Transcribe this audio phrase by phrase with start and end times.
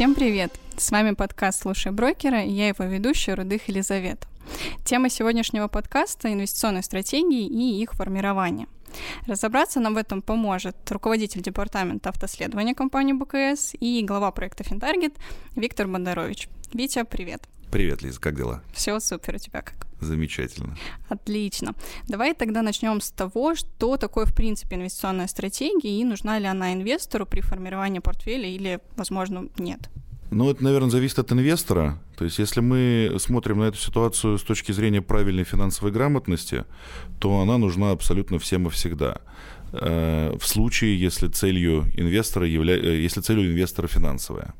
[0.00, 0.58] Всем привет!
[0.78, 4.26] С вами подкаст «Слушай брокера» и я его ведущая Рудых Елизавета.
[4.82, 8.66] Тема сегодняшнего подкаста– инвестиционные стратегии и их формирование.
[9.26, 15.12] Разобраться нам в этом поможет руководитель департамента автоследования компании БКС и глава проекта «Финтаргет»
[15.54, 16.48] Виктор Бондарович.
[16.72, 17.46] Витя, привет!
[17.70, 18.62] Привет, Лиза, как дела?
[18.72, 19.86] Все супер, у тебя как?
[20.00, 20.76] Замечательно.
[21.08, 21.74] Отлично.
[22.08, 26.72] Давай тогда начнем с того, что такое в принципе инвестиционная стратегия и нужна ли она
[26.72, 29.88] инвестору при формировании портфеля или, возможно, нет.
[30.32, 32.00] Ну, это, наверное, зависит от инвестора.
[32.16, 36.64] То есть, если мы смотрим на эту ситуацию с точки зрения правильной финансовой грамотности,
[37.18, 39.20] то она нужна абсолютно всем и всегда.
[39.72, 42.76] Э, в случае, если целью инвестора, явля...
[42.76, 44.54] Э, если целью инвестора финансовая.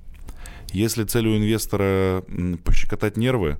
[0.72, 2.24] Если целью инвестора
[2.64, 3.58] пощекотать нервы,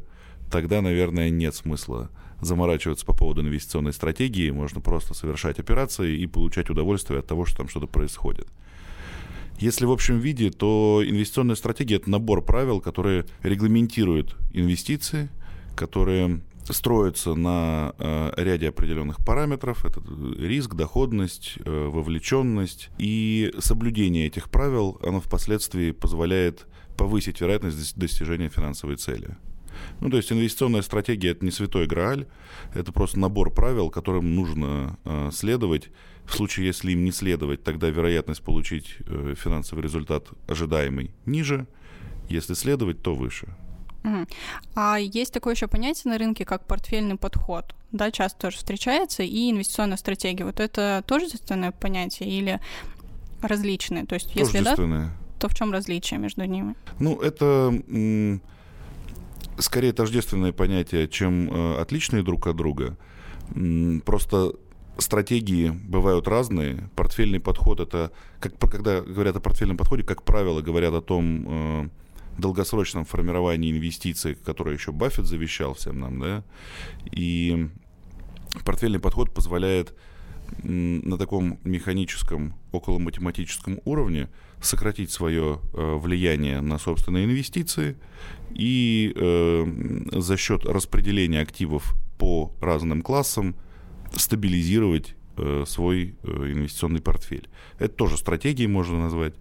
[0.50, 2.10] тогда, наверное, нет смысла
[2.40, 4.50] заморачиваться по поводу инвестиционной стратегии.
[4.50, 8.48] Можно просто совершать операции и получать удовольствие от того, что там что-то происходит.
[9.58, 15.28] Если в общем виде, то инвестиционная стратегия– это набор правил, которые регламентируют инвестиции,
[15.76, 19.84] которые строятся на э, ряде определенных параметров.
[19.84, 20.00] Это
[20.38, 22.88] риск, доходность, э, вовлеченность.
[22.96, 26.66] И соблюдение этих правил, оно впоследствии позволяет
[27.00, 29.34] повысить вероятность достижения финансовой цели.
[30.00, 32.26] Ну, то есть инвестиционная стратегия– это не святой грааль,
[32.74, 35.88] это просто набор правил, которым нужно э, следовать.
[36.26, 41.66] В случае, если им не следовать, тогда вероятность получить э, финансовый результат ожидаемый ниже,
[42.28, 43.48] если следовать, то выше.
[44.04, 44.26] Угу.
[44.74, 47.74] А есть такое еще понятие на рынке, как портфельный подход.
[47.92, 50.44] Да, часто тоже встречается, и инвестиционная стратегия.
[50.44, 51.28] Вот это тоже
[51.80, 52.60] понятие или
[53.40, 54.04] различные?
[54.04, 54.76] То есть, если да,
[55.40, 56.74] то в чем различие между ними?
[56.98, 58.40] Ну, это
[59.58, 62.96] скорее тождественное понятие, чем э, отличные друг от друга.
[64.04, 64.52] Просто
[64.98, 66.88] стратегии бывают разные.
[66.94, 71.88] Портфельный подход это, как, когда говорят о портфельном подходе, как правило, говорят о том э,
[72.38, 76.44] долгосрочном формировании инвестиций, которое еще Баффет завещал всем нам, да.
[77.10, 77.68] И
[78.64, 79.94] портфельный подход позволяет
[80.62, 84.28] на таком механическом, около математическом уровне
[84.60, 87.96] сократить свое э, влияние на собственные инвестиции
[88.54, 89.66] и э,
[90.12, 93.56] за счет распределения активов по разным классам
[94.14, 97.48] стабилизировать э, свой инвестиционный портфель.
[97.78, 99.34] Это тоже стратегией можно назвать.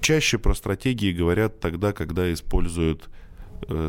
[0.00, 3.08] Чаще про стратегии говорят тогда, когда используют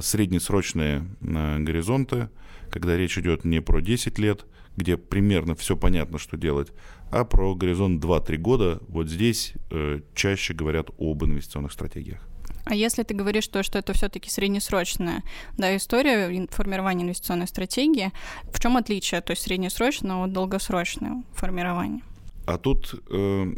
[0.01, 2.29] среднесрочные горизонты,
[2.69, 6.69] когда речь идет не про 10 лет, где примерно все понятно, что делать,
[7.11, 12.27] а про горизонт 2-3 года, вот здесь э, чаще говорят об инвестиционных стратегиях.
[12.65, 15.23] А если ты говоришь, что, что это все-таки среднесрочная
[15.57, 18.11] да, история формирования инвестиционной стратегии,
[18.51, 22.01] в чем отличие то есть среднесрочного от долгосрочного формирования?
[22.45, 23.53] А тут э,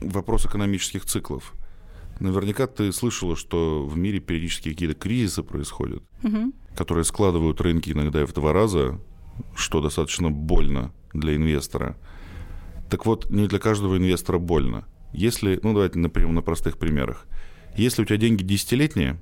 [0.00, 1.54] вопрос экономических циклов.
[2.20, 6.52] Наверняка ты слышала, что в мире периодически какие-то кризисы происходят, угу.
[6.76, 9.00] которые складывают рынки иногда в два раза,
[9.54, 11.96] что достаточно больно для инвестора.
[12.90, 14.84] Так вот, не для каждого инвестора больно.
[15.12, 17.26] Если, ну давайте, например, на простых примерах.
[17.76, 19.18] Если у тебя деньги десятилетние,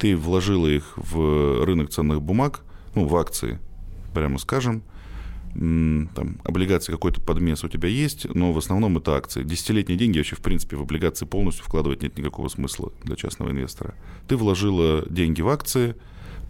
[0.00, 2.60] ты вложила их в рынок ценных бумаг,
[2.94, 3.58] ну, в акции,
[4.14, 4.82] прямо скажем,
[5.54, 9.42] там, облигации какой-то подмес у тебя есть, но в основном это акции.
[9.42, 13.94] Десятилетние деньги вообще, в принципе, в облигации полностью вкладывать нет никакого смысла для частного инвестора.
[14.28, 15.96] Ты вложила деньги в акции,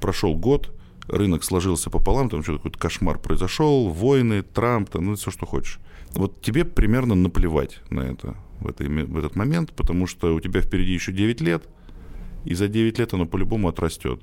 [0.01, 0.76] прошел год,
[1.09, 5.79] рынок сложился пополам, там что-то какой-то кошмар произошел, войны, Трамп, там, ну, все, что хочешь.
[6.13, 10.61] Вот тебе примерно наплевать на это в, этой, в этот момент, потому что у тебя
[10.61, 11.69] впереди еще 9 лет,
[12.45, 14.23] и за 9 лет оно по-любому отрастет.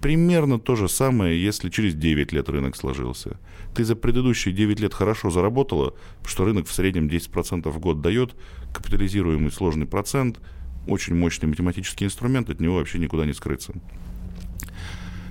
[0.00, 3.38] Примерно то же самое, если через 9 лет рынок сложился.
[3.74, 5.94] Ты за предыдущие 9 лет хорошо заработала,
[6.24, 8.34] что рынок в среднем 10% в год дает,
[8.72, 10.40] капитализируемый сложный процент,
[10.86, 13.74] очень мощный математический инструмент, от него вообще никуда не скрыться.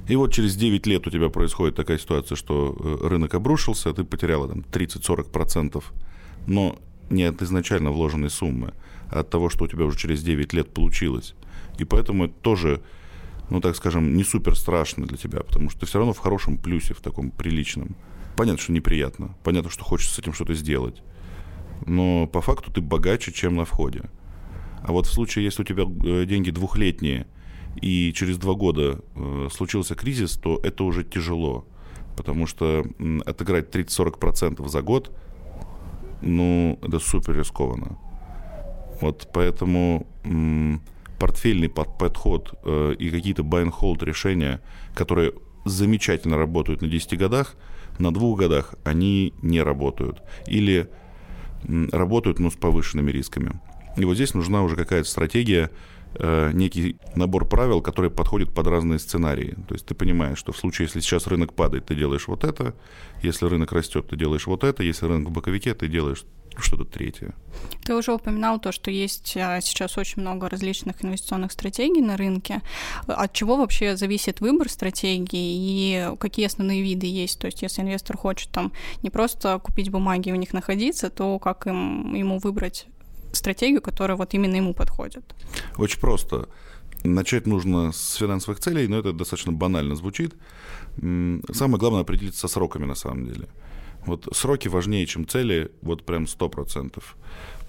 [0.10, 4.04] И вот через 9 лет у тебя происходит такая ситуация, что э, рынок обрушился, ты
[4.04, 5.84] потеряла там 30-40%,
[6.48, 6.80] но
[7.12, 8.74] не от изначально вложенной суммы,
[9.12, 11.36] а от того, что у тебя уже через 9 лет получилось.
[11.78, 12.82] И поэтому это тоже
[13.50, 16.58] ну, так скажем, не супер страшно для тебя, потому что ты все равно в хорошем
[16.58, 17.96] плюсе, в таком приличном.
[18.36, 21.02] Понятно, что неприятно, понятно, что хочется с этим что-то сделать,
[21.86, 24.04] но по факту ты богаче, чем на входе.
[24.84, 27.28] А вот в случае, если у тебя э, деньги двухлетние,
[27.82, 31.66] и через два года э, случился кризис, то это уже тяжело,
[32.18, 35.12] потому что э, отыграть 30-40% за год,
[36.22, 37.98] ну, это супер рискованно.
[39.02, 40.06] Вот поэтому
[41.20, 44.62] портфельный подход э, и какие-то buy and hold решения,
[44.94, 45.34] которые
[45.66, 47.56] замечательно работают на 10 годах,
[47.98, 50.22] на двух годах они не работают.
[50.48, 50.90] Или
[51.92, 53.60] работают, но с повышенными рисками.
[53.98, 55.72] И вот здесь нужна уже какая-то стратегия,
[56.16, 59.56] э, некий набор правил, который подходит под разные сценарии.
[59.68, 62.74] То есть ты понимаешь, что в случае, если сейчас рынок падает, ты делаешь вот это,
[63.22, 66.26] если рынок растет, ты делаешь вот это, если рынок в боковике, ты делаешь
[66.58, 67.34] что-то третье.
[67.84, 72.62] Ты уже упоминал то, что есть а, сейчас очень много различных инвестиционных стратегий на рынке.
[73.08, 77.40] От чего вообще зависит выбор стратегии и какие основные виды есть?
[77.40, 78.72] То есть если инвестор хочет там
[79.04, 82.88] не просто купить бумаги и у них находиться, то как им, ему выбрать
[83.32, 85.24] стратегию, которая вот именно ему подходит?
[85.78, 86.50] Очень просто.
[87.04, 90.36] Начать нужно с финансовых целей, но это достаточно банально звучит.
[90.98, 93.48] Самое главное определиться со сроками на самом деле.
[94.06, 97.16] Вот сроки важнее, чем цели, вот прям сто процентов.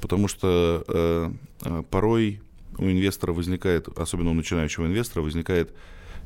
[0.01, 1.33] Потому что э,
[1.65, 2.41] э, порой
[2.79, 5.75] у инвестора возникает, особенно у начинающего инвестора, возникает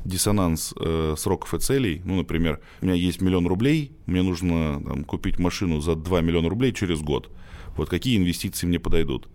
[0.05, 2.01] диссонанс э, сроков и целей.
[2.05, 6.49] Ну, например, у меня есть миллион рублей, мне нужно там, купить машину за 2 миллиона
[6.49, 7.29] рублей через год.
[7.75, 9.27] Вот какие инвестиции мне подойдут?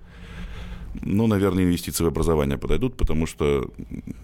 [1.02, 3.70] Ну, наверное, инвестиции в образование подойдут, потому что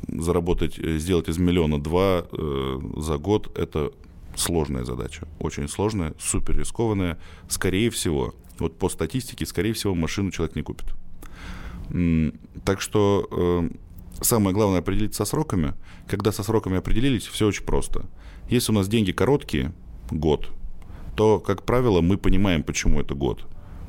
[0.09, 3.93] заработать, э, сделать из миллиона два э, за год– это
[4.35, 5.29] сложная задача.
[5.39, 7.19] Очень сложная, супер рискованная.
[7.49, 10.87] Скорее всего, вот по статистике, скорее всего, машину человек не купит.
[12.65, 13.71] Так что э,
[14.23, 15.75] самое главное определиться со сроками.
[16.09, 18.07] Когда со сроками определились, все очень просто.
[18.49, 19.73] Если у нас деньги короткие,
[20.11, 20.49] год,
[21.17, 23.47] то, как правило, мы понимаем, почему это год.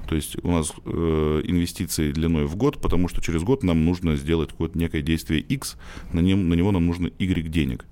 [0.07, 4.15] То есть у нас э, инвестиции длиной в год, потому что через год нам нужно
[4.15, 5.77] сделать какое-то некое действие X,
[6.13, 7.86] на, нем, на него нам нужно Y денег.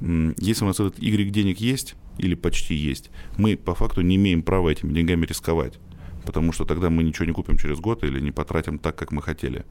[0.00, 4.42] Если у нас этот Y денег есть, или почти есть, мы по факту не имеем
[4.42, 5.78] права этими деньгами рисковать,
[6.24, 9.20] потому что тогда мы ничего не купим через год или не потратим так, как мы
[9.20, 9.66] хотели.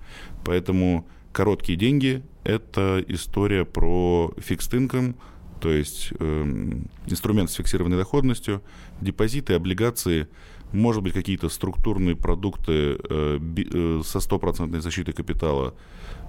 [0.46, 5.16] Поэтому короткие деньги– это история про fixed income,
[5.60, 8.62] то есть э, инструмент с фиксированной доходностью,
[9.02, 10.28] депозиты, облигации–
[10.74, 15.76] может быть, какие-то структурные продукты э, э, со стопроцентной защитой капитала.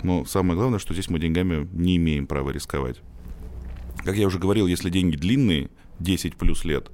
[0.02, 3.00] Но самое главное, что здесь мы деньгами не имеем права рисковать.
[4.04, 6.90] Как я уже говорил, если деньги длинные, 10 плюс лет,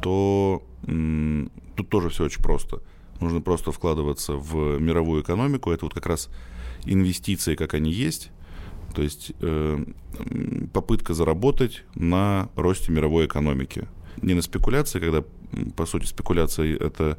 [0.00, 0.62] то
[1.76, 2.82] тут тоже все очень просто.
[3.20, 5.70] Нужно просто вкладываться в мировую экономику.
[5.70, 6.30] Это вот как раз
[6.84, 8.30] инвестиции, как они есть.
[8.94, 9.84] То есть э,
[10.72, 13.86] попытка заработать на росте мировой экономики.
[14.22, 15.22] Не на спекуляции, когда
[15.76, 17.18] по сути, спекуляция— это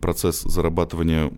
[0.00, 1.32] процесс зарабатывания,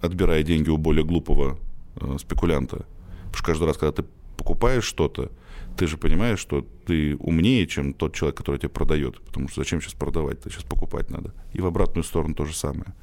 [0.00, 1.58] отбирая деньги у более глупого
[1.96, 2.86] э, спекулянта.
[3.24, 5.32] Потому что каждый раз, когда ты покупаешь что-то,
[5.76, 9.20] ты же понимаешь, что ты умнее, чем тот человек, который тебе продает.
[9.22, 10.40] Потому что зачем сейчас продавать?
[10.40, 11.34] Ты сейчас покупать надо.
[11.52, 12.94] И в обратную сторону то же самое.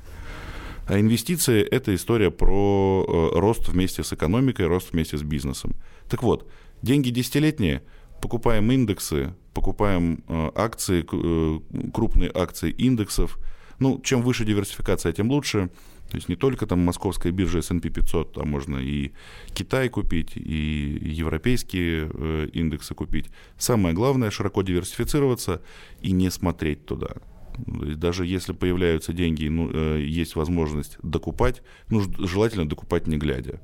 [0.87, 5.75] А инвестиции– это история про э, рост вместе с экономикой, рост вместе с бизнесом.
[6.09, 6.49] Так вот,
[6.81, 7.83] деньги десятилетние–
[8.21, 13.39] покупаем индексы, покупаем э, акции, э, крупные акции индексов.
[13.79, 15.69] Ну, чем выше диверсификация, тем лучше.
[16.09, 19.12] То есть не только там московская биржа S&P 500, а можно и
[19.53, 23.27] Китай купить, и европейские э, индексы купить.
[23.57, 25.62] Самое главное– широко диверсифицироваться
[26.01, 27.15] и не смотреть туда.
[27.57, 33.59] Даже если появляются деньги, ну, есть возможность докупать, ну, желательно докупать не глядя.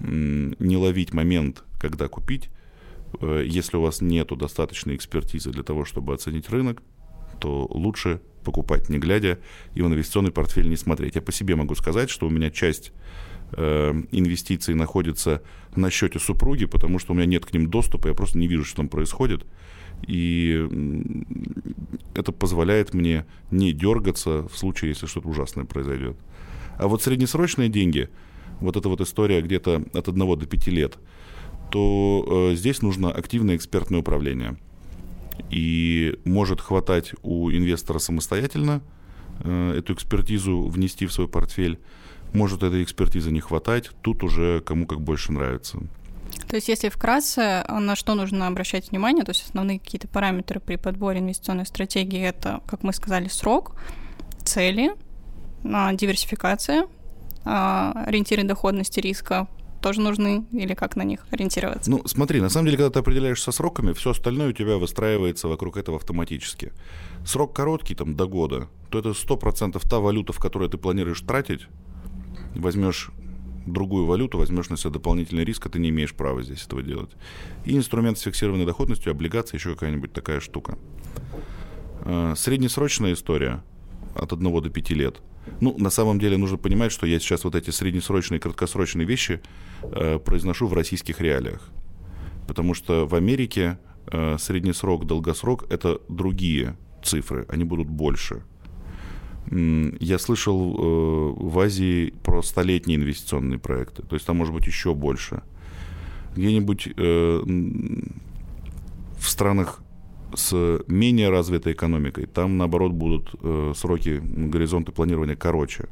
[0.00, 2.50] Не ловить момент, когда купить,
[3.20, 6.82] если у вас нет достаточной экспертизы для того, чтобы оценить рынок,
[7.40, 9.38] то лучше покупать не глядя
[9.74, 11.16] и в инвестиционный портфель не смотреть.
[11.16, 12.92] Я по себе могу сказать, что у меня часть
[13.52, 15.42] э, инвестиций находится
[15.76, 18.64] на счете супруги, потому что у меня нет к ним доступа, я просто не вижу,
[18.64, 19.46] что там происходит.
[20.06, 20.66] И
[22.14, 26.16] это позволяет мне не дергаться в случае, если что-то ужасное произойдет.
[26.78, 28.08] А вот среднесрочные деньги,
[28.60, 30.98] вот эта вот история где-то от 1 до 5 лет–
[31.70, 34.56] то э, здесь нужно активное экспертное управление.
[35.50, 38.82] И может хватать у инвестора самостоятельно
[39.42, 41.78] э, эту экспертизу внести в свой портфель.
[42.32, 43.90] Может этой экспертизы не хватать.
[44.02, 45.78] Тут уже кому как больше нравится.
[46.48, 50.76] То есть, если вкратце, на что нужно обращать внимание, то есть основные какие-то параметры при
[50.76, 53.74] подборе инвестиционной стратегии это, как мы сказали, срок,
[54.44, 54.92] цели,
[55.64, 56.86] а, диверсификация,
[57.44, 59.48] а, ориентиры доходности риска,
[59.80, 61.90] тоже нужны или как на них ориентироваться?
[61.90, 65.76] Ну, смотри, на самом деле, когда ты определяешься сроками, все остальное у тебя выстраивается вокруг
[65.76, 66.72] этого автоматически.
[67.24, 71.66] Срок короткий, там, до года, то это 100% та валюта, в которую ты планируешь тратить,
[72.54, 73.10] возьмешь
[73.66, 77.10] другую валюту, возьмешь на себя дополнительный риск, а ты не имеешь права здесь этого делать.
[77.64, 80.78] И инструмент с фиксированной доходностью, облигации, еще какая-нибудь такая штука.
[82.02, 83.62] А, среднесрочная история
[84.14, 85.20] от 1 до 5 лет–
[85.60, 89.40] ну, на самом деле нужно понимать, что я сейчас вот эти среднесрочные и краткосрочные вещи
[89.82, 91.68] э, произношу в российских реалиях.
[92.46, 98.42] Потому что в Америке э, средний срок, долгосрок– это другие цифры, они будут больше.
[99.50, 104.94] Я слышал э, в Азии про столетние инвестиционные проекты, то есть там может быть еще
[104.94, 105.42] больше.
[106.36, 107.42] Где-нибудь э,
[109.18, 109.82] в странах
[110.34, 115.88] с менее развитой экономикой, там, наоборот, будут э, сроки, горизонты планирования короче.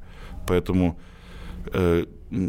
[0.47, 0.99] Поэтому
[1.73, 2.07] э,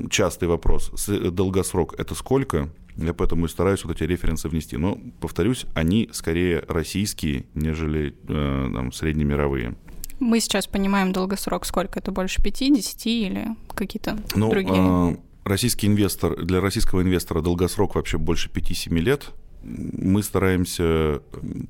[0.09, 2.69] частый вопрос, долгосрок это сколько?
[2.97, 4.77] Я поэтому и стараюсь вот эти референсы внести.
[4.77, 9.75] Но, повторюсь, они скорее российские, нежели э, там, среднемировые.
[10.19, 11.99] Мы сейчас понимаем долгосрок сколько?
[11.99, 15.13] Это больше 5, 10 или какие-то ну, другие?
[15.13, 15.15] Э,
[15.45, 19.31] российский инвестор, для российского инвестора долгосрок вообще больше 5-7 лет.
[19.61, 21.21] Мы стараемся,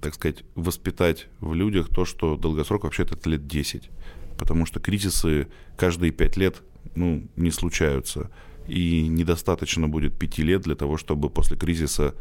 [0.01, 3.89] так сказать, воспитать в людях то, что долгосрок вообще это лет 10.
[4.37, 6.61] Потому что кризисы каждые 5 лет
[6.95, 8.29] ну, не случаются.
[8.67, 12.13] И недостаточно будет 5 лет для того, чтобы после кризиса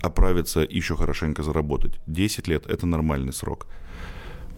[0.00, 1.98] оправиться и еще хорошенько заработать.
[2.06, 3.66] 10 лет– это нормальный срок.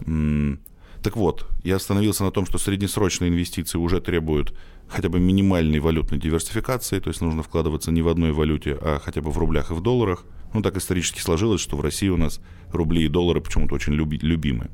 [0.05, 4.53] Так вот, я остановился на том, что среднесрочные инвестиции уже требуют
[4.87, 9.21] хотя бы минимальной валютной диверсификации, то есть нужно вкладываться не в одной валюте, а хотя
[9.21, 10.23] бы в рублях и в долларах.
[10.53, 12.39] Ну, так исторически сложилось, что в России у нас
[12.71, 14.69] рубли и доллары почему-то очень люби, любимы.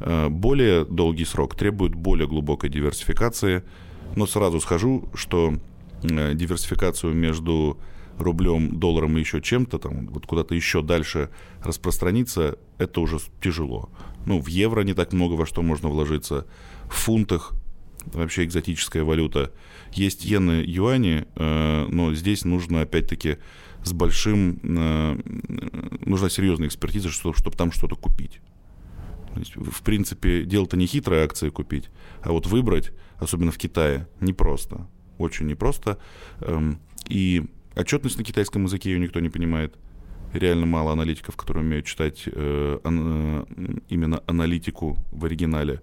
[0.00, 3.62] Э, более долгий срок требует более глубокой диверсификации,
[4.16, 5.54] но сразу скажу, что
[6.02, 7.78] э, диверсификацию между
[8.18, 11.30] рублем, долларом и еще чем-то, там, вот куда-то еще дальше
[11.62, 13.90] распространиться, это уже тяжело.
[14.26, 16.46] Ну, в евро не так много во что можно вложиться,
[16.88, 17.52] в фунтах
[18.06, 19.52] вообще экзотическая валюта.
[19.92, 23.38] Есть иены, юани, э, но здесь нужно, опять-таки,
[23.84, 24.60] с большим...
[24.62, 25.18] Э,
[26.04, 28.40] нужна серьезная экспертиза, чтобы, чтобы там что-то купить.
[29.36, 31.90] есть, в принципе, дело-то не хитрые акции купить,
[32.22, 34.88] а вот выбрать, особенно в Китае, непросто.
[35.18, 35.98] Очень непросто.
[36.40, 37.44] Эм, и
[37.74, 39.76] отчетность на китайском языке ее никто не понимает
[40.32, 43.44] реально мало аналитиков, которые умеют читать э, ан, э,
[43.88, 45.80] именно аналитику в оригинале.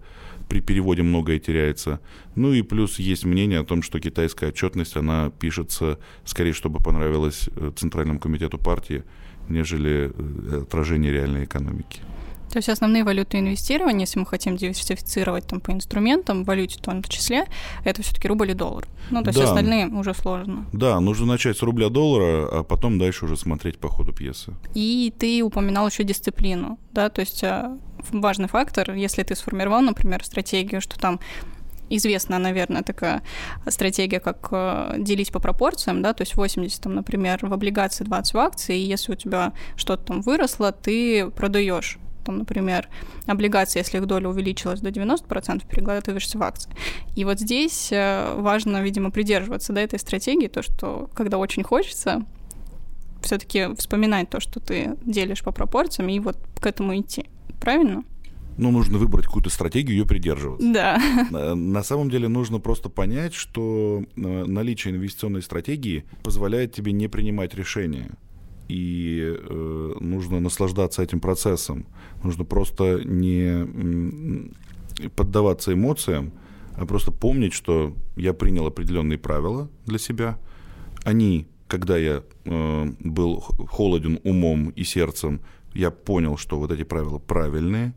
[0.48, 2.00] При переводе многое теряется.
[2.36, 7.48] Ну и плюс есть мнение о том, что китайская отчетность, она пишется скорее, чтобы понравилось
[7.56, 9.02] э, Центральному комитету партии,
[9.48, 12.00] нежели э, отражение реальной экономики.
[12.50, 17.02] То есть основные валюты инвестирования, если мы хотим диверсифицировать там по инструментам, валюте в том
[17.02, 17.46] числе,
[17.84, 18.86] это все-таки рубль и доллар.
[19.10, 19.44] Ну, то есть да.
[19.44, 20.66] остальные уже сложно.
[20.72, 24.54] Да, нужно начать с рубля доллара, а потом дальше уже смотреть по ходу пьесы.
[24.74, 27.78] И ты упоминал еще дисциплину, да, то есть а,
[28.10, 31.20] важный фактор, если ты сформировал, например, стратегию, что там
[31.88, 33.22] известная, наверное, такая
[33.68, 38.34] стратегия, как э, делить по пропорциям, да, то есть 80, там, например, в облигации, 20
[38.34, 42.88] в акции, и если у тебя что-то там выросло, ты продаешь там, например,
[43.26, 46.70] облигации, если их доля увеличилась до 90%, перекладываешься в акции.
[47.14, 52.24] И вот здесь э, важно, видимо, придерживаться да, этой стратегии, то, что когда очень хочется,
[53.22, 57.26] все-таки вспоминать то, что ты делишь по пропорциям, и вот к этому идти.
[57.60, 58.04] Правильно?
[58.58, 60.72] Ну, нужно выбрать какую-то стратегию и ее придерживаться.
[60.72, 60.98] Да.
[61.54, 67.54] На самом деле нужно просто понять, что э, наличие инвестиционной стратегии позволяет тебе не принимать
[67.54, 68.10] решения
[68.68, 71.86] и э, нужно наслаждаться этим процессом.
[72.22, 74.50] Нужно просто не
[75.14, 76.32] поддаваться эмоциям,
[76.76, 80.38] а просто помнить, что я принял определенные правила для себя.
[81.04, 85.40] Они, когда я э, был холоден умом и сердцем,
[85.74, 87.94] я понял, что вот эти правила правильные.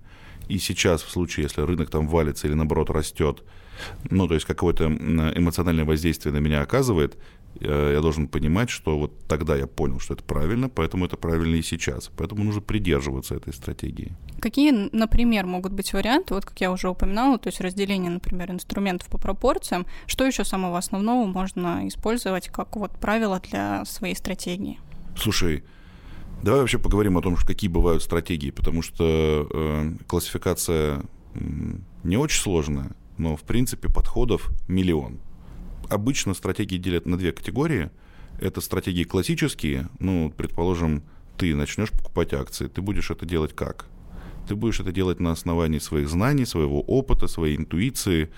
[0.47, 3.43] И сейчас, в случае, если рынок там валится или наоборот растет,
[4.09, 7.17] ну, то есть какое-то эмоциональное воздействие на меня оказывает,
[7.60, 11.62] я должен понимать, что вот тогда я понял, что это правильно, поэтому это правильно и
[11.62, 12.10] сейчас.
[12.15, 14.13] Поэтому нужно придерживаться этой стратегии.
[14.39, 19.10] Какие, например, могут быть варианты, вот как я уже упоминала, то есть разделение, например, инструментов
[19.10, 19.86] по пропорциям.
[20.06, 24.79] Что еще самого основного можно использовать как вот правило для своей стратегии?
[25.18, 25.63] Слушай,
[26.41, 31.01] давай вообще поговорим о том, какие бывают стратегии, потому что э, классификация
[32.03, 35.20] не очень сложная, но в принципе подходов миллион
[35.89, 37.89] обычно стратегии делят на две категории.
[38.39, 39.89] Это стратегии классические.
[40.00, 41.03] Ну, предположим,
[41.38, 42.67] ты начнешь покупать акции.
[42.67, 43.86] Ты будешь это делать как?
[44.48, 48.29] Ты будешь это делать на основании своих знаний, своего опыта, своей интуиции.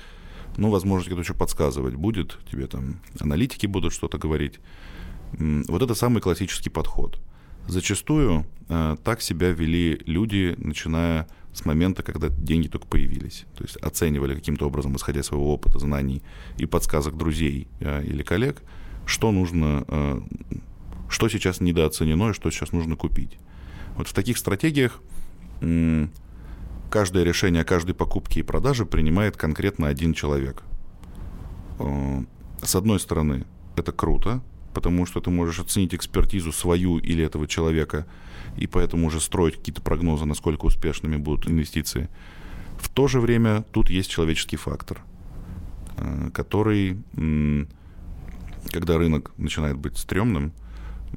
[0.58, 2.38] Ну, возможно, кто-то еще подсказывать будет.
[2.52, 4.60] Тебе там аналитики будут что-то говорить.
[5.32, 7.22] Вот это самый классический подход.
[7.68, 13.46] Зачастую э, так себя вели люди, начиная с момента, когда деньги только появились.
[13.56, 16.22] То есть оценивали каким-то образом, исходя из своего опыта, знаний
[16.58, 18.62] и подсказок друзей э, или коллег,
[19.06, 20.22] что нужно, э,
[21.10, 23.38] что сейчас недооценено и что сейчас нужно купить.
[23.96, 25.02] Вот в таких стратегиях
[25.62, 26.08] э,
[26.90, 30.64] каждое решение о каждой покупке и продаже принимает конкретно один человек.
[31.80, 32.24] Э,
[32.62, 34.42] с одной стороны, это круто,
[34.74, 38.06] потому что ты можешь оценить экспертизу свою или этого человека,
[38.58, 42.10] и поэтому уже строить какие-то прогнозы, насколько успешными будут инвестиции.
[42.80, 45.02] В то же время тут есть человеческий фактор,
[45.98, 46.98] э, который,
[48.72, 50.52] когда рынок начинает быть стрёмным,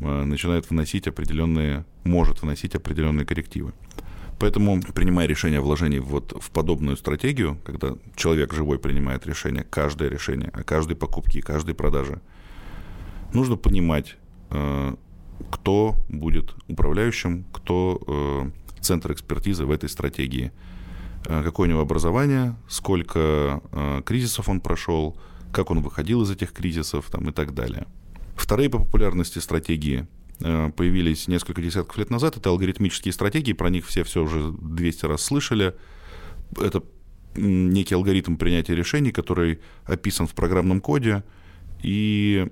[0.01, 3.73] э, начинает вносить определенные, может вносить определенные коррективы.
[4.39, 10.09] Поэтому, принимая решение о вложении вот в подобную стратегию, когда человек живой принимает решение, каждое
[10.09, 12.21] решение о каждой покупке и каждой продаже,
[13.35, 14.17] нужно понимать,
[14.51, 14.95] э,
[15.51, 18.51] кто будет управляющим, кто
[18.81, 20.53] центр экспертизы в этой стратегии–
[21.27, 25.17] Э, какое у него образование, сколько э, кризисов он прошел,
[25.53, 27.87] как он выходил из этих кризисов там, и так далее.
[28.37, 30.07] Вторые по популярности стратегии
[30.41, 32.37] э, появились несколько десятков лет назад.
[32.37, 35.75] Это алгоритмические стратегии, про них все все уже 200 раз слышали.
[36.59, 36.83] Это
[37.37, 41.25] некий алгоритм принятия решений, который описан в программном коде.
[41.85, 42.49] И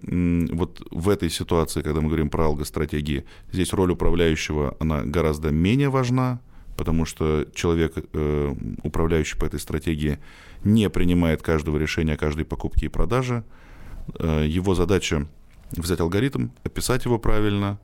[0.53, 5.89] вот в этой ситуации, когда мы говорим про алгостратегии, здесь роль управляющего, она гораздо менее
[5.89, 6.41] важна,
[6.77, 10.19] потому что человек, э, управляющий по этой стратегии,
[10.65, 13.43] не принимает каждого решения каждой покупки и продажи.
[14.19, 15.27] Э, его задача
[15.71, 17.79] взять алгоритм, описать его правильно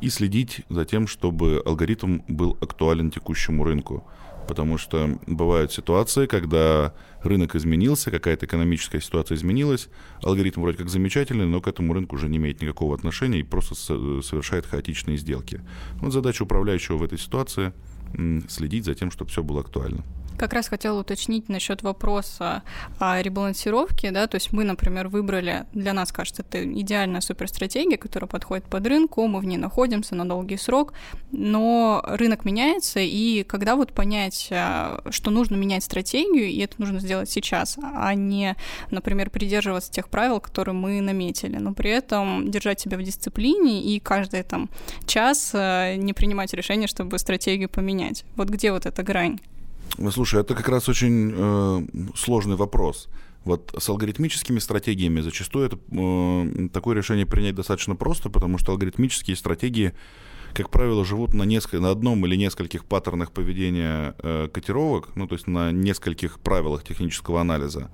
[0.00, 4.06] и следить за тем, чтобы алгоритм был актуален текущему рынку.
[4.48, 9.88] Потому что бывают ситуации, когда рынок изменился, какая-то экономическая ситуация изменилась,
[10.22, 13.74] алгоритм вроде как замечательный, но к этому рынку уже не имеет никакого отношения и просто
[13.74, 15.60] совершает хаотичные сделки.
[16.00, 17.72] Вот задача управляющего в этой ситуации–
[18.48, 20.04] следить за тем, чтобы все было актуально.
[20.38, 22.62] Как раз хотела уточнить насчет вопроса
[22.98, 28.28] о ребалансировке, да, то есть мы, например, выбрали, для нас кажется, это идеальная суперстратегия, которая
[28.28, 30.94] подходит под рынку, мы в ней находимся на долгий срок,
[31.30, 37.00] но рынок меняется, и когда вот понять, э, что нужно менять стратегию, и это нужно
[37.00, 38.56] сделать сейчас, а не,
[38.90, 44.00] например, придерживаться тех правил, которые мы наметили, но при этом держать себя в дисциплине и
[44.00, 44.70] каждый там
[45.06, 48.24] час э, не принимать решение, чтобы стратегию поменять.
[48.36, 49.40] Вот где вот эта грань?
[50.10, 51.82] Слушай, это как раз очень э,
[52.14, 53.08] сложный вопрос.
[53.44, 59.36] Вот с алгоритмическими стратегиями зачастую это, э, такое решение принять достаточно просто, потому что алгоритмические
[59.36, 59.92] стратегии,
[60.54, 65.34] как правило, живут на, несколько, на одном или нескольких паттернах поведения э, котировок, ну то
[65.34, 67.90] есть на нескольких правилах технического анализа.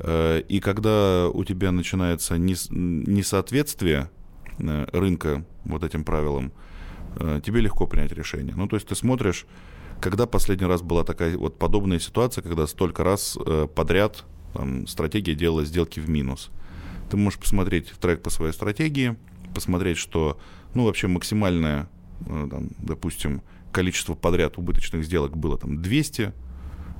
[0.00, 4.10] Э, и когда у тебя начинается нес, несоответствие
[4.58, 6.52] э, рынка вот этим правилам,
[7.18, 8.54] э, тебе легко принять решение.
[8.54, 9.46] Ну то есть ты смотришь
[10.00, 15.34] когда последний раз была такая вот подобная ситуация, когда столько раз э, подряд там, стратегия
[15.34, 16.50] делала сделки в минус?
[17.10, 19.16] Ты можешь посмотреть трек по своей стратегии,
[19.54, 20.38] посмотреть, что,
[20.74, 21.88] ну, вообще максимальное,
[22.26, 26.32] э, там, допустим, количество подряд убыточных сделок было там 200,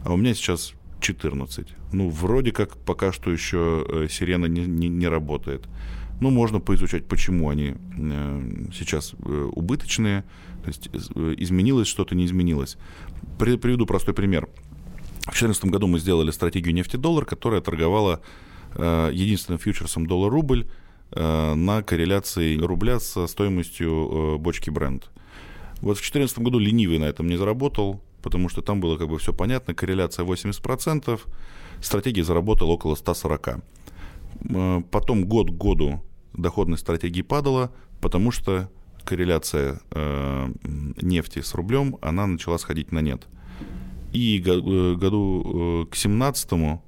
[0.04, 1.68] а у меня сейчас 14.
[1.92, 5.68] Ну, вроде как пока что еще э, сирена не, не, не работает.
[6.20, 10.24] Ну, можно поизучать, почему они э, сейчас э, убыточные,
[10.66, 12.76] то есть э, изменилось что-то, не изменилось.
[13.38, 14.48] Приведу простой пример.
[15.20, 18.20] В 2014 году мы сделали стратегию нефти-доллар, которая торговала
[18.78, 20.68] единственным фьючерсом доллар-рубль
[21.10, 25.08] на корреляции рубля со стоимостью бочки бренд.
[25.80, 29.18] Вот в 2014 году ленивый на этом не заработал, потому что там было как бы
[29.18, 31.20] все понятно, корреляция 80%,
[31.80, 33.48] стратегия заработала около 140.
[34.50, 36.02] Э, потом год к году
[36.32, 38.70] доходность стратегии падала, потому что
[39.06, 40.48] корреляция э,
[41.00, 43.26] нефти с рублем, она начала сходить на нет.
[44.12, 46.80] И э, году э, к 17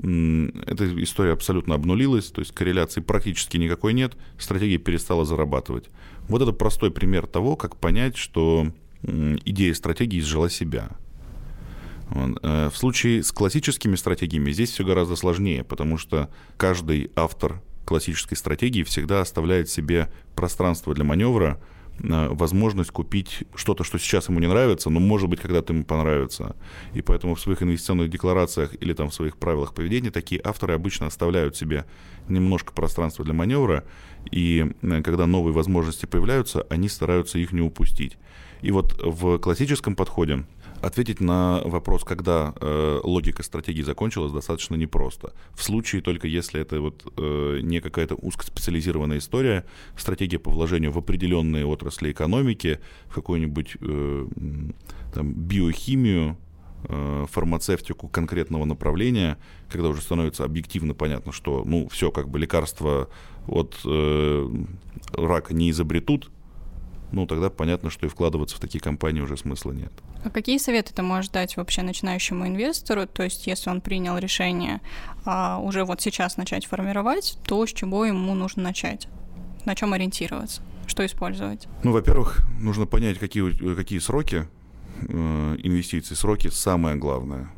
[0.00, 5.90] эта история абсолютно обнулилась, то есть корреляции практически никакой нет, стратегия перестала зарабатывать.
[6.28, 10.90] Вот это простой пример того, как понять, что идея стратегии изжила себя.
[12.10, 18.36] Э, в случае с классическими стратегиями здесь все гораздо сложнее, потому что каждый автор классической
[18.36, 21.58] стратегии всегда оставляет себе пространство для маневра,
[21.98, 26.54] э, возможность купить что-то, что сейчас ему не нравится, но может быть когда-то ему понравится.
[26.92, 31.06] И поэтому в своих инвестиционных декларациях или там в своих правилах поведения такие авторы обычно
[31.06, 31.86] оставляют себе
[32.28, 33.84] немножко пространства для маневра,
[34.30, 38.18] и э, когда новые возможности появляются, они стараются их не упустить.
[38.60, 40.44] И вот в классическом подходе
[40.80, 45.32] Ответить на вопрос, когда э, логика стратегии закончилась, достаточно непросто.
[45.52, 49.64] В случае только если это вот э, не какая-то узкоспециализированная история,
[49.96, 54.26] стратегия по вложению в определенные отрасли экономики, в какую-нибудь э,
[55.12, 56.36] там, биохимию,
[56.84, 59.36] э, фармацевтику конкретного направления,
[59.68, 63.08] когда уже становится объективно понятно, что ну все как бы лекарства
[63.48, 64.48] от э,
[65.12, 66.30] рака не изобретут,
[67.10, 69.92] ну, тогда понятно, что и вкладываться в такие компании уже смысла нет.
[70.24, 73.06] А какие советы ты можешь дать вообще начинающему инвестору?
[73.06, 74.80] То есть, если он принял решение
[75.24, 79.08] а, уже вот сейчас начать формировать, то с чего ему нужно начать?
[79.64, 80.62] На чем ориентироваться?
[80.86, 81.66] Что использовать?
[81.82, 84.48] Ну, во-первых, нужно понять, какие, какие сроки
[85.02, 87.50] э, инвестиций, сроки самое главное.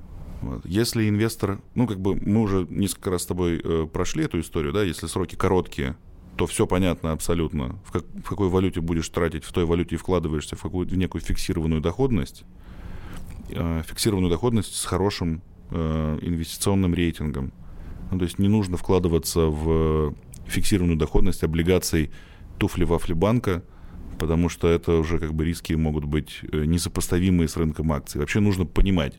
[0.43, 0.65] Вот.
[0.65, 4.73] Если инвестор, ну как бы мы уже несколько раз с тобой э, прошли эту историю,
[4.73, 5.97] да, если сроки короткие,
[6.41, 9.99] то все понятно абсолютно, в, как, в какой валюте будешь тратить, в той валюте и
[9.99, 12.45] вкладываешься в, какую, в некую фиксированную доходность,
[13.51, 17.53] э, фиксированную доходность с хорошим э, инвестиционным рейтингом.
[18.11, 20.15] Ну, то есть не нужно вкладываться в
[20.47, 22.11] фиксированную доходность облигаций
[22.57, 23.63] туфли-вафли банка,
[24.19, 28.19] потому что это уже как бы риски могут быть э, несопоставимые с рынком акций.
[28.19, 29.19] Вообще нужно понимать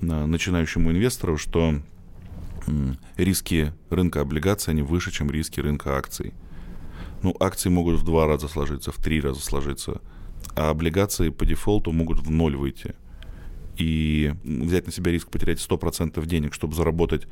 [0.00, 1.80] э, начинающему инвестору, что
[3.16, 6.34] риски рынка облигаций, они выше, чем риски рынка акций.
[7.22, 10.00] Ну, акции могут в два раза сложиться, в три раза сложиться,
[10.54, 12.94] а облигации по дефолту могут в ноль выйти.
[13.76, 17.26] И взять на себя риск потерять 100% денег, чтобы заработать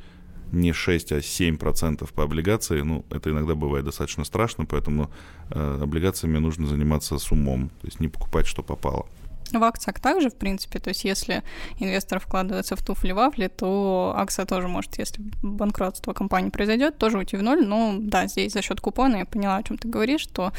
[0.51, 5.09] не 6, а 7% по облигации, ну, это иногда бывает достаточно страшно, поэтому
[5.49, 9.07] э, облигациями нужно заниматься с умом, то есть не покупать, что попало.
[9.51, 11.43] В акциях также, в принципе, то есть если
[11.79, 17.43] инвестор вкладывается в туфли-вафли, то акция тоже может, если банкротство компании произойдет, тоже уйти в
[17.43, 17.65] ноль.
[17.65, 20.51] Но да, здесь за счет купона я поняла, о чем ты говоришь, что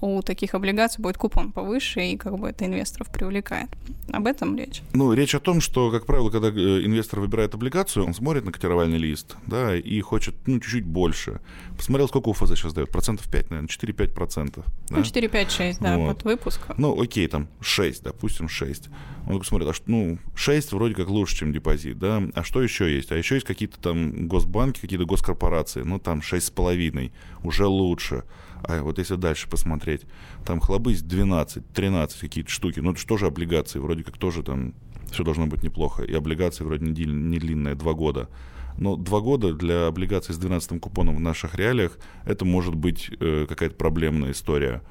[0.00, 3.70] у таких облигаций будет купон повыше, и как бы это инвесторов привлекает.
[4.12, 4.82] Об этом речь?
[4.92, 8.52] Ну, речь о том, что, как правило, когда э, инвестор выбирает облигацию, он смотрит на
[8.52, 11.40] котировальный лист, да, и хочет, ну, чуть-чуть больше.
[11.76, 14.64] Посмотрел, сколько УФЗ сейчас дает, процентов 5, наверное, 4-5 процентов.
[14.88, 14.96] Да?
[14.96, 16.16] Ну, 4-5-6, да, вот.
[16.16, 16.60] под выпуск.
[16.76, 18.90] Ну, окей, там 6, допустим, допустим, 6.
[19.26, 22.92] Он смотрит, а что, ну, 6 вроде как лучше, чем депозит, да, а что еще
[22.92, 23.12] есть?
[23.12, 28.24] А еще есть какие-то там госбанки, какие-то госкорпорации, ну, там 6,5, уже лучше.
[28.62, 30.02] А вот если дальше посмотреть,
[30.44, 34.74] там хлобысь 12, 13 какие-то штуки, ну, это же тоже облигации, вроде как тоже там
[35.10, 36.02] все должно быть неплохо.
[36.02, 38.28] И облигации вроде не, не длинные, 2 года.
[38.76, 43.46] Но два года для облигаций с 12 купоном в наших реалиях это может быть э,
[43.48, 44.82] какая-то проблемная история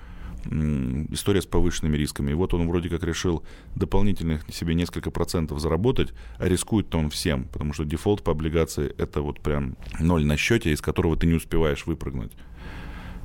[0.45, 2.31] история с повышенными рисками.
[2.31, 3.43] И вот он вроде как решил
[3.75, 9.21] дополнительных себе несколько процентов заработать, а рискует-то он всем, потому что дефолт по облигации это
[9.21, 12.33] вот прям ноль на счете, из которого ты не успеваешь выпрыгнуть.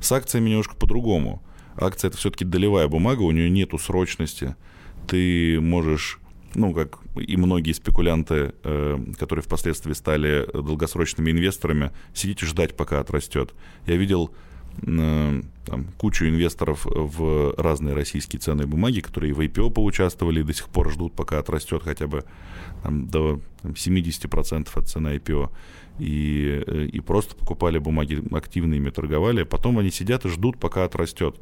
[0.01, 1.43] С акциями немножко по-другому.
[1.75, 4.55] Акция это все-таки долевая бумага, у нее нету срочности.
[5.07, 6.19] Ты можешь
[6.55, 12.99] ну, как и многие спекулянты, э, которые впоследствии стали долгосрочными инвесторами, сидеть и ждать, пока
[12.99, 13.53] отрастет.
[13.85, 14.31] Я видел
[14.81, 20.69] там, кучу инвесторов в разные российские ценные бумаги, которые в IPO поучаствовали и до сих
[20.69, 22.23] пор ждут, пока отрастет хотя бы
[22.83, 25.49] там, до там, 70% от цены IPO.
[25.99, 29.43] И, э, и просто покупали бумаги, активно ими торговали.
[29.43, 31.35] Потом они сидят и ждут, пока отрастет.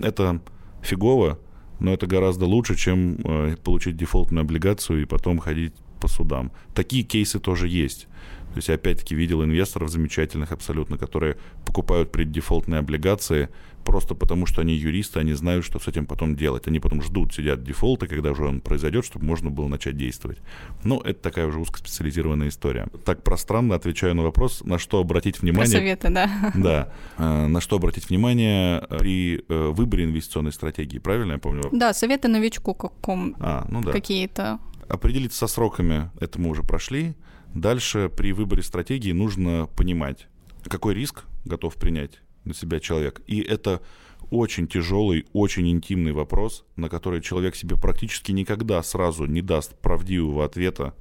[0.00, 0.40] Это
[0.82, 1.38] фигово,
[1.78, 6.50] но это гораздо лучше, чем э, получить дефолтную облигацию и потом ходить по судам.
[6.74, 8.08] Такие кейсы тоже есть.
[8.52, 13.48] То есть я опять-таки видел инвесторов замечательных абсолютно, которые покупают преддефолтные облигации
[13.84, 16.68] просто потому, что они юристы, они знают, что с этим потом делать.
[16.68, 20.38] Они потом ждут, сидят дефолта, когда уже он произойдет, чтобы можно было начать действовать.
[20.84, 22.88] Ну, это такая уже узкоспециализированная история.
[23.04, 25.70] Так пространно отвечаю на вопрос, на что обратить внимание.
[25.70, 26.52] Про советы, да.
[26.54, 26.92] Да.
[27.18, 31.62] Э, на что обратить внимание при э, выборе инвестиционной стратегии, правильно я помню?
[31.72, 33.92] Да, советы новичку каком а, ну да.
[33.92, 34.58] какие-то.
[34.88, 37.14] Определиться со сроками, это мы уже прошли.
[37.54, 40.28] Дальше при выборе стратегии нужно понимать,
[40.64, 43.20] какой риск готов принять на себя человек.
[43.26, 43.82] И это
[44.30, 50.44] очень тяжелый, очень интимный вопрос, на который человек себе практически никогда сразу не даст правдивого
[50.44, 50.94] ответа.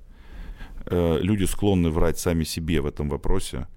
[0.85, 3.67] Э, люди склонны врать сами себе в этом вопросе.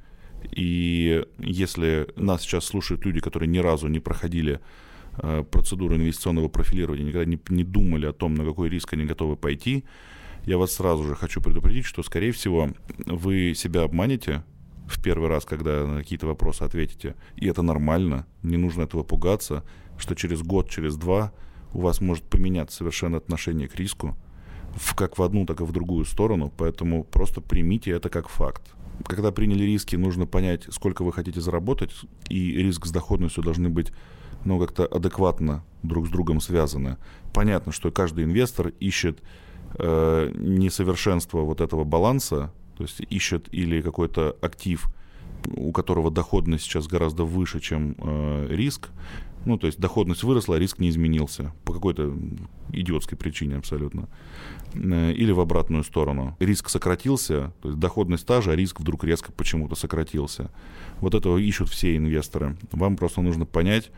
[0.51, 4.61] И если нас сейчас слушают люди, которые ни разу не проходили
[5.23, 9.37] э, процедуру инвестиционного профилирования, никогда не, не думали о том, на какой риск они готовы
[9.37, 9.85] пойти,
[10.45, 12.71] я вас сразу же хочу предупредить, что, скорее всего,
[13.07, 14.45] вы себя обманете
[14.87, 17.15] в первый раз, когда на какие-то вопросы ответите.
[17.37, 19.65] И это нормально, не нужно этого пугаться,
[19.99, 21.33] что через год, через два
[21.73, 24.17] у вас может поменяться совершенно отношение к риску,
[24.75, 28.63] в, как в одну, так и в другую сторону, поэтому просто примите это как факт.
[29.07, 31.93] Когда приняли риски, нужно понять, сколько вы хотите заработать,
[32.29, 33.93] и риск с доходностью должны быть
[34.45, 36.99] ну, как-то адекватно друг с другом связаны.
[37.33, 39.23] Понятно, что каждый инвестор ищет
[39.79, 44.87] э, несовершенство вот этого баланса, то есть ищет или какой-то актив,
[45.57, 48.91] у которого доходность сейчас гораздо выше, чем э, риск,
[49.45, 52.15] ну, то есть доходность выросла, а риск не изменился по какой-то
[52.73, 54.09] идиотской причине абсолютно.
[54.75, 56.37] Э, или в обратную сторону.
[56.39, 60.51] Риск сократился, то есть доходность та же, а риск вдруг резко почему-то сократился.
[61.01, 62.57] Вот этого ищут все инвесторы.
[62.71, 63.91] Вам просто нужно понять,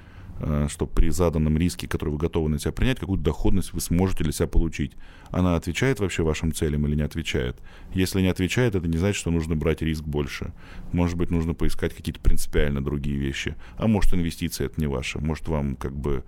[0.68, 4.32] что при заданном риске, который вы готовы на себя принять, какую доходность вы сможете для
[4.32, 4.92] себя получить.
[5.30, 7.56] Она отвечает вообще вашим целям или не отвечает?
[7.92, 10.52] Если не отвечает, это не значит, что нужно брать риск больше.
[10.92, 13.54] Может быть, нужно поискать какие-то принципиально другие вещи.
[13.76, 15.20] А может, инвестиции это не ваши.
[15.20, 16.24] Может, вам как бы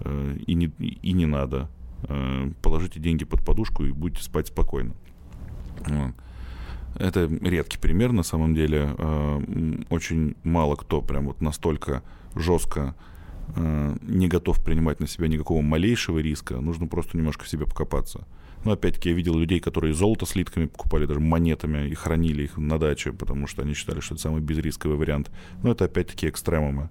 [0.00, 1.68] э, и, не, и не надо
[2.08, 4.94] Э, положите деньги под подушку и будете спать спокойно.
[6.98, 8.94] Это редкий пример на самом деле.
[8.96, 9.40] Э,
[9.90, 12.02] очень мало кто прям вот настолько
[12.34, 13.15] жестко э,
[13.54, 16.60] не готов принимать на себя никакого малейшего риска.
[16.60, 18.26] Нужно просто немножко в себе покопаться.
[18.64, 22.78] Но опять-таки я видел людей, которые золото слитками покупали, даже монетами, и хранили их на
[22.78, 25.30] даче, потому что они считали, что это самый безрисковый вариант.
[25.62, 26.90] Но это опять-таки экстремумы.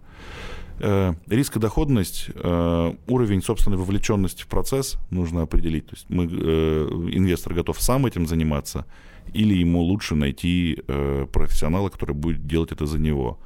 [0.80, 5.88] Э, рискодоходность, э, уровень собственной вовлеченности в процесс нужно определить.
[5.88, 8.86] То есть мы, э, инвестор готов сам этим заниматься,
[9.34, 13.40] или ему лучше найти э, профессионала, который будет делать это за него.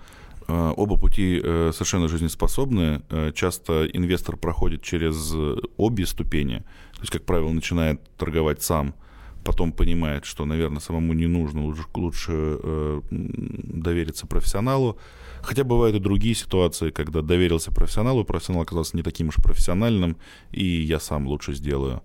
[0.50, 3.04] Э, оба пути э, совершенно жизнеспособны.
[3.10, 5.34] Э, часто инвестор проходит через
[5.78, 6.64] обе ступени.
[6.94, 8.96] То есть, как правило, начинает торговать сам,
[9.44, 14.98] потом понимает, что, наверное, самому не нужно, лучше, лучше довериться профессионалу.
[15.42, 20.18] Хотя бывают и другие ситуации, когда доверился профессионалу, профессионал оказался не таким уж профессиональным,
[20.52, 22.02] и я сам лучше сделаю.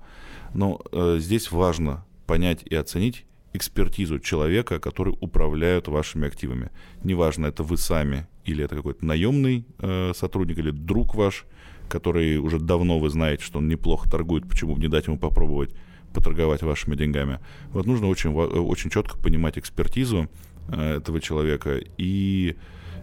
[0.52, 0.80] Но
[1.18, 6.70] здесь важно понять и оценить экспертизу человека, который управляет вашими активами.
[7.02, 11.46] Неважно, это вы сами или это какой-то наемный э, сотрудник или друг ваш,
[11.88, 15.70] который уже давно вы знаете, что он неплохо торгует, почему бы не дать ему попробовать
[16.12, 17.40] поторговать вашими деньгами.
[17.72, 20.28] Вот нужно очень, очень четко понимать экспертизу
[20.68, 22.56] э, этого человека и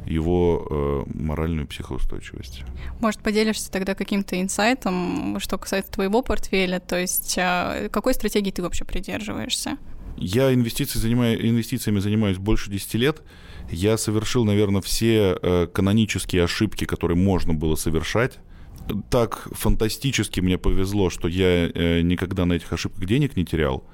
[0.06, 2.64] его э, моральную психоустойчивость.
[3.00, 6.80] Может, поделишься тогда каким-то инсайтом, что касается твоего портфеля?
[6.80, 9.78] То есть э, какой стратегии ты вообще придерживаешься?
[10.17, 13.21] Я инвестиции занимаю, инвестициями занимаюсь больше 10 лет.
[13.71, 18.39] Я совершил, наверное, все э, канонические ошибки, которые можно было совершать.
[19.10, 23.86] Так фантастически мне повезло, что я э, никогда на этих ошибках денег не терял.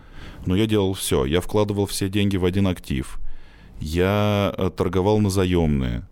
[0.46, 1.26] Но я делал все.
[1.26, 3.20] Я вкладывал все деньги в один актив.
[3.80, 6.08] Я э, торговал на заемные.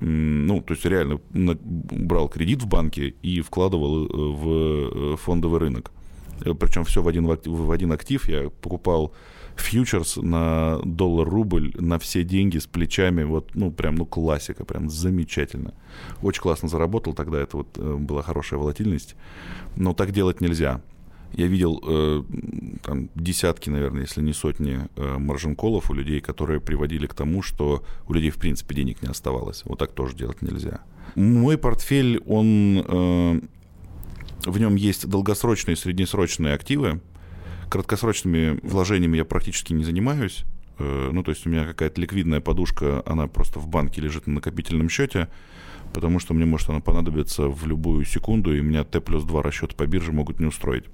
[0.00, 5.92] Ну, то есть реально брал кредит в банке и вкладывал э, в э, фондовый рынок.
[6.40, 8.28] Причем все в один, в один актив.
[8.28, 9.14] Я покупал
[9.60, 15.74] фьючерс на доллар-рубль на все деньги с плечами, вот, ну, прям, ну, классика, прям замечательно.
[16.22, 19.16] Очень классно заработал, тогда это вот была хорошая волатильность,
[19.76, 20.80] но так делать нельзя.
[21.32, 22.22] Я видел э,
[22.82, 27.84] там, десятки, наверное, если не сотни э, маржин-колов у людей, которые приводили к тому, что
[28.08, 29.62] у людей, в принципе, денег не оставалось.
[29.64, 30.80] Вот так тоже делать нельзя.
[31.14, 32.84] Мой портфель, он...
[32.86, 33.40] Э,
[34.46, 37.00] в нем есть долгосрочные и среднесрочные активы.
[37.68, 40.44] Краткосрочными вложениями я практически не занимаюсь.
[40.78, 44.34] Э, ну, то есть у меня какая-то ликвидная подушка, она просто в банке лежит на
[44.34, 45.28] накопительном счете
[45.92, 49.74] потому что мне может она понадобиться в любую секунду, и меня Т плюс 2 расчета
[49.74, 50.84] по бирже могут не устроить.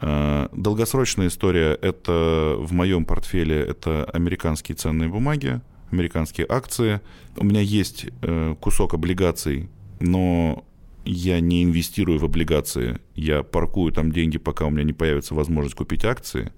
[0.00, 7.00] Э, долгосрочная история– это в моем портфеле это американские ценные бумаги, американские акции.
[7.36, 9.68] У меня есть э, кусок облигаций,
[10.00, 10.64] но
[11.04, 13.00] я не инвестирую в облигации.
[13.14, 16.52] Я паркую там деньги, пока у меня не появится возможность купить акции.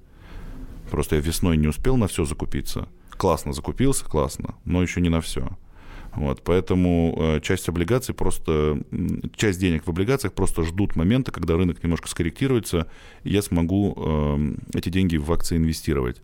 [0.91, 2.89] Просто я весной не успел на все закупиться.
[3.11, 5.57] Классно закупился, классно, но еще не на все.
[6.15, 8.81] Вот, поэтому э, часть облигаций просто,
[9.35, 12.87] часть денег в облигациях просто ждут момента, когда рынок немножко скорректируется,
[13.25, 16.23] и я смогу э, эти деньги в акции инвестировать.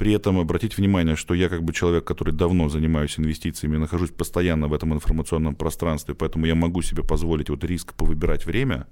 [0.00, 4.66] При этом обратить внимание, что я как бы человек, который давно занимаюсь инвестициями, нахожусь постоянно
[4.66, 8.86] в этом информационном пространстве, поэтому я могу себе позволить вот риск повыбирать время.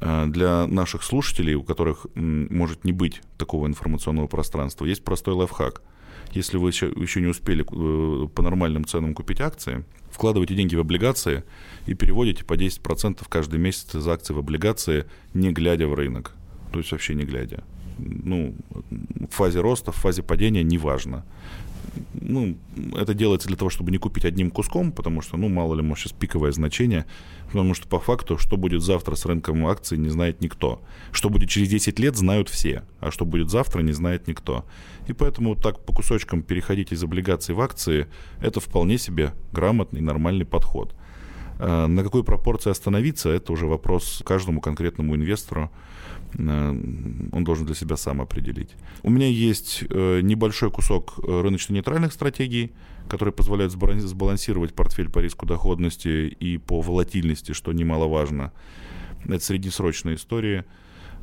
[0.00, 5.82] Э, для наших слушателей, у которых может не быть такого информационного пространства, есть простой лайфхак–
[6.32, 10.80] если вы еще, еще не успели э, по нормальным ценам купить акции, вкладывайте деньги в
[10.80, 11.44] облигации
[11.86, 16.32] и переводите по 10% каждый месяц из акций в облигации, не глядя в рынок.
[16.72, 17.64] То есть вообще не глядя.
[17.98, 18.54] Ну,
[19.30, 21.24] в фазе роста, в фазе падения, неважно
[22.14, 22.56] ну,
[22.96, 26.04] это делается для того, чтобы не купить одним куском, потому что, ну, мало ли, может,
[26.04, 27.06] сейчас пиковое значение,
[27.46, 30.80] потому что по факту, что будет завтра с рынком акций, не знает никто.
[31.12, 34.64] Что будет через 10 лет, знают все, а что будет завтра, не знает никто.
[35.06, 38.06] И поэтому так по кусочкам переходить из облигаций в акции,
[38.40, 40.94] это вполне себе грамотный, нормальный подход.
[41.58, 45.70] А на какой пропорции остановиться, это уже вопрос каждому конкретному инвестору.
[46.36, 46.70] Э,
[47.32, 48.70] он должен для себя сам определить.
[49.02, 52.72] У меня есть э, небольшой кусок э, рыночно-нейтральных стратегий,
[53.08, 58.52] которые позволяют сбалансировать портфель по риску доходности и по волатильности, что немаловажно.
[59.24, 60.64] Это среднесрочная история.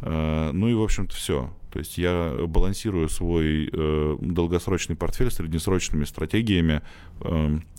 [0.02, 1.54] Ну и, в общем-то, все.
[1.72, 3.70] То есть я балансирую свой
[4.20, 6.82] долгосрочный портфель среднесрочными стратегиями.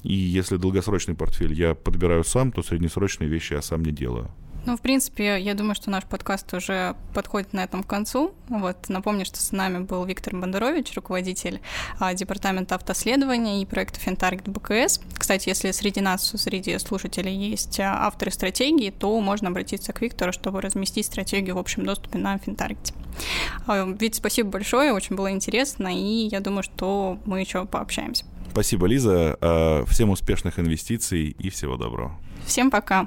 [0.02, 4.30] И если долгосрочный портфель я подбираю сам, то среднесрочные вещи я сам не делаю.
[4.66, 8.34] Ну, в принципе, я думаю, что наш подкаст уже подходит на этом к концу.
[8.48, 11.60] Вот, напомню, что с нами был Виктор Бондарович, руководитель
[12.00, 15.00] а, департамента автоследования и проекта Финтаргет БКС.
[15.16, 20.32] Кстати, если среди нас, среди слушателей есть а, авторы стратегии, то можно обратиться к Виктору,
[20.32, 22.92] чтобы разместить стратегию в общем доступе на Финтаргете.
[23.68, 28.24] А, Вить, спасибо большое, очень было интересно, и я думаю, что мы еще пообщаемся.
[28.50, 29.38] Спасибо, Лиза.
[29.40, 32.18] А, всем успешных инвестиций и всего доброго.
[32.46, 33.06] Всем пока.